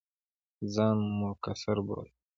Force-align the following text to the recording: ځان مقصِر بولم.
ځان 0.73 0.97
مقصِر 1.19 1.77
بولم. 1.85 2.11